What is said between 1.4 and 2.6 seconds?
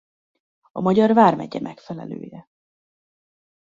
megfelelője.